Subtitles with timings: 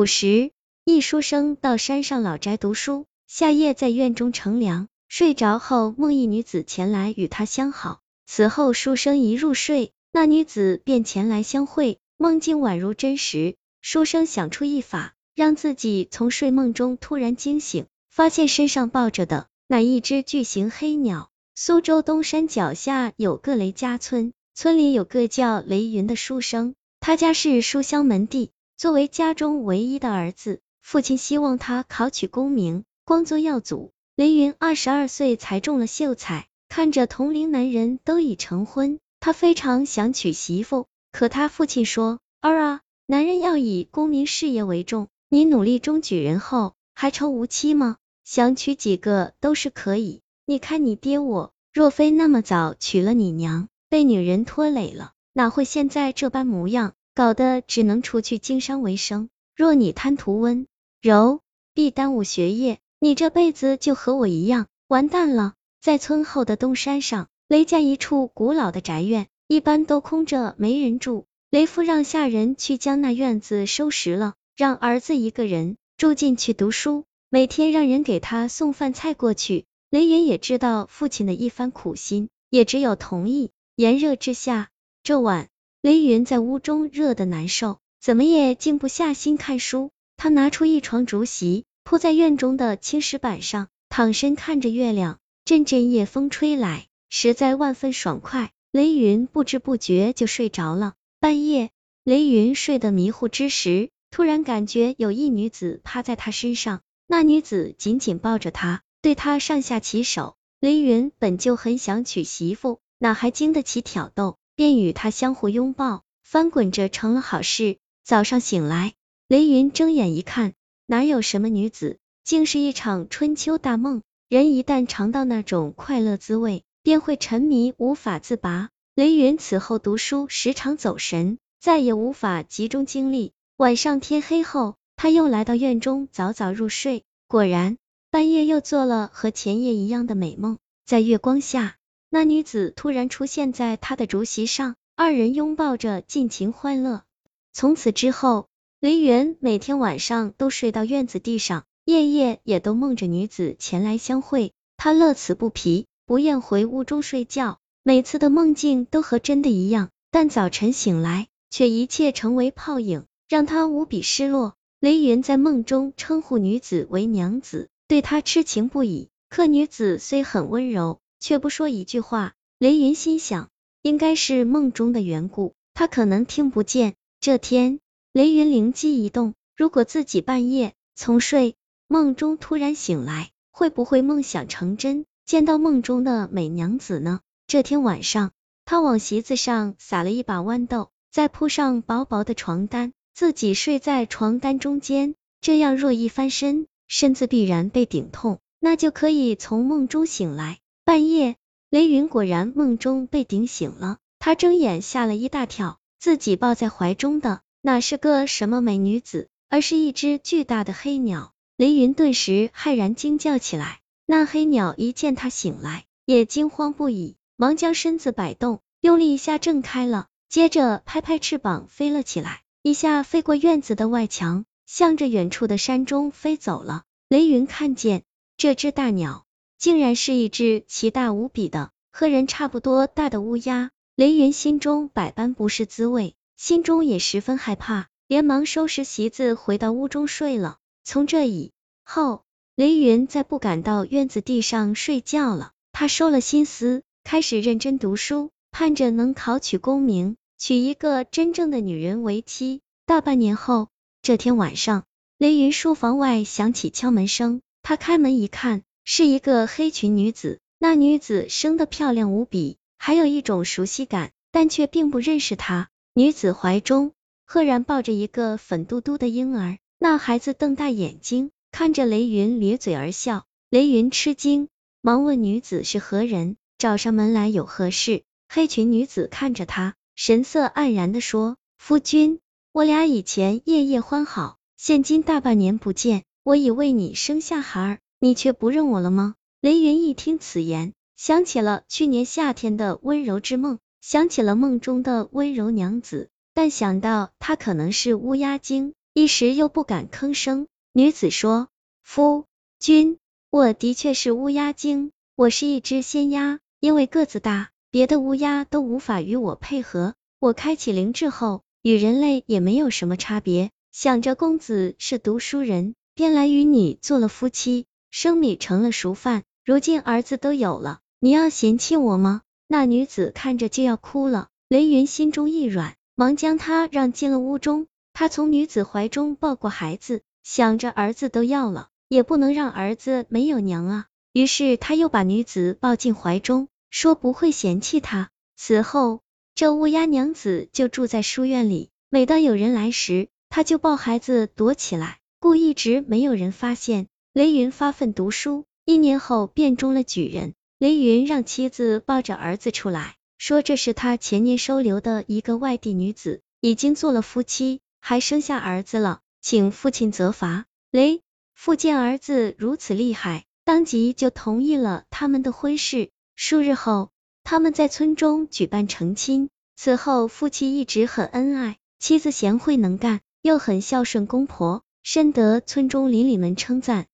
[0.00, 0.50] 午时，
[0.86, 8.00] 一书生到山上老宅读书，夏夜在院中乘凉，睡着后梦一女子前来与他相好。
[8.26, 13.56] 此后书生一入睡，那女子便前来相会，梦境宛如真实。
[13.82, 21.28] 书生想出一法，让自己从睡梦中突然惊醒，发现身上抱着的乃一只巨型黑鸟。
[21.54, 28.50] 苏州东山脚下有个雷家村，村里有个叫雷云的书生，他家是书香门第，
[28.80, 33.92] 作为家中唯一的儿子，父亲希望他考取功名，光宗耀祖。
[34.16, 47.98] 雷云二十二岁才中了秀才，看着同龄男人都已成婚，他非常想娶媳妇，可他父亲说：“儿啊。”男人要以功名事业为重，你努力中举人后，还愁无妻吗？
[48.24, 50.22] 想娶几个都是可以。
[50.46, 56.94] 你看你爹我，若非那么早娶了你娘，被女人拖累了，哪会现在这般模样？
[57.20, 59.28] 搞得只能出去经商为生。
[59.54, 60.66] 若你贪图温
[61.02, 61.40] 柔，
[61.74, 65.52] 必耽误学业，你这辈子就和我一样完蛋了。
[65.82, 71.26] 在村后的东山上，雷家一处古老的宅院，一般都空着没人住。
[71.50, 79.66] 雷夫让下人去将那院子收拾了，让儿子一个人住进去读书，每天让人给他送饭菜过去。
[79.90, 83.50] 雷云也知道父亲的一番苦心，也只有同意。
[83.76, 84.70] 炎热之下，
[85.02, 85.50] 这晚
[85.82, 89.90] 雷云在屋中热得难受，怎么也静不下心看书。
[90.18, 95.18] 他拿出一床竹席，铺在院中的青石板上，躺身看着月亮。
[95.46, 98.50] 阵阵夜风吹来，实在万分爽快。
[98.70, 100.92] 雷云不知不觉就睡着了。
[101.18, 101.70] 半夜，
[102.04, 110.36] 雷云睡得迷糊之时，突然感觉有一女子趴在他身上，那女子紧紧抱着他，对他上下其手。
[110.60, 117.78] 雷云本就很想娶媳妇，哪还经得起挑逗，便与他相互拥抱，翻滚着成了好事。
[118.04, 118.92] 早上醒来，
[119.26, 120.52] 雷云睁眼一看，
[120.84, 124.02] 哪有什么女子，竟是一场春秋大梦。
[124.28, 128.68] 人一旦尝到那种快乐滋味，便会沉迷无法自拔。
[128.94, 133.32] 雷云此后读书时常走神，再也无法集中精力。
[133.56, 137.04] 晚上天黑后，他又来到院中早早入睡。
[137.26, 137.78] 果然，
[138.10, 140.58] 半夜又做了和前夜一样的美梦。
[140.84, 141.76] 在月光下，
[142.12, 147.04] 那女子突然出现在他的竹席上，二人拥抱着尽情欢乐。
[147.52, 148.48] 从此之后，
[148.80, 154.52] 雷云每天晚上都睡到院子地上，夜夜也都梦着女子前来相会。
[154.76, 157.58] 他乐此不疲，不愿回屋中睡觉。
[157.84, 164.54] 每次的梦境都和真的一样，但早晨醒来，却一切成为泡影，让他无比失落。
[164.80, 169.10] 雷云在梦中称呼女子为娘子，对她痴情不已。
[169.28, 172.34] 可女子虽很温柔，却不说一句话。
[172.58, 173.48] 雷云心想，
[173.82, 176.96] 应该是梦中的缘故，他可能听不见。
[177.20, 177.78] 这天，
[178.12, 181.54] 雷云灵机一动，如果自己半夜从睡
[181.86, 187.20] 梦中突然醒来，会不会梦想成真，见到梦中的美娘子呢？
[187.46, 188.32] 这天晚上，
[188.64, 195.14] 他往席子上撒了一把豌豆，再铺上薄薄的床单，自己睡在床单中间。
[195.40, 200.58] 这样若一翻身，身子必然被顶痛，那就可以从梦中醒来。
[200.90, 201.36] 半夜，
[201.70, 211.32] 雷云果然梦中被顶醒了，他睁眼吓了一大跳，自己抱在怀中的哪是个什么美女子，而是一只巨大的黑鸟。
[211.56, 213.78] 雷云顿时骇然惊叫起来。
[214.04, 217.14] 那黑鸟一见他醒来，也惊慌不已。
[217.36, 226.82] 忙将身子摆动，用力一下挣开了，接着拍拍翅膀飞了起来，一下飞过院子的外墙，向着远处的山中飞走了。
[227.08, 228.02] 雷云看见
[228.36, 229.24] 这只大鸟，
[229.60, 233.70] 竟然是一只奇大无比的和人差不多大的乌鸦。
[233.94, 240.56] 雷云心中百般不是滋味，心中也十分害怕，连忙收拾席子回到屋中睡了。
[240.82, 241.52] 从这以
[241.84, 242.22] 后，
[242.56, 246.82] 雷云再不敢到院子地上睡觉了，他收了心思。
[247.04, 252.62] 开始认真读书，盼着能考取功名，娶一个真正的女人为妻。
[252.86, 253.68] 大半年后，
[254.00, 254.84] 这天晚上，
[255.18, 260.40] 雷云书房外响起敲门声，他开门一看，是一个黑裙女子。
[260.58, 265.68] 那女子生得漂亮无比，还有一种熟悉感，但却并不认识她。
[265.94, 266.90] 女子怀中
[267.24, 273.26] 赫然抱着一个粉嘟嘟的婴儿，那孩子瞪大眼睛看着雷云，咧嘴而笑。
[273.48, 274.48] 雷云吃惊，
[274.80, 276.34] 忙问女子是何人。
[276.58, 278.02] 找上门来有何事？
[278.28, 282.18] 黑裙女子看着他，神色黯然的说：“夫君，
[282.50, 300.46] 我俩以前夜夜欢好，现今大半年不见，我已为你生下孩儿，你却不认我了吗？”雷云一听此言，想起了去年夏天的温柔之梦，想起了梦中的温柔娘子，但想到她可能是乌鸦精，一时又不敢吭声。
[300.72, 301.48] 女子说
[301.82, 302.24] ：“夫
[302.58, 302.98] 君，
[303.30, 309.94] 我的确是乌鸦精，我是一只仙鸦，因为个子大，别的乌鸦都无法与我配合。
[310.18, 313.50] 我开启灵智后，与人类也没有什么差别。
[313.72, 319.24] 想着公子是读书人，便来与你做了夫妻，生米成了熟饭。
[319.44, 327.66] 如今儿子都有了，你要嫌弃我吗？”那女子看着就要哭了，雷云心中一软，忙将她让进了屋中。
[327.92, 333.86] 他从女子怀中抱过孩子，想着儿子都要了，也不能让儿子没有娘啊。
[334.12, 338.10] 于是他又把女子抱进怀中，说不会嫌弃他。
[338.36, 339.00] 此后，
[339.34, 346.86] 这乌鸦娘子就住在书院里，每当有人来时，他就抱孩子躲起来，故一直没有人发现。
[347.12, 350.32] 雷云发奋读书，一年后便中了举人。
[350.60, 360.44] 雷云让妻子抱着儿子出来，说这是他前年收留的一个外地女子，已经做了夫妻，还生下儿子了，请父亲责罚。
[360.70, 361.02] 雷
[361.34, 365.90] 父见儿子如此厉害，当即就同意了他们的婚事。
[366.14, 366.90] 数日后，
[367.24, 369.30] 他们在村中举办成亲。
[369.56, 376.86] 此后，夫妻一直很恩爱，妻子贤惠能干，又很孝顺公婆，深得村中邻里们称赞。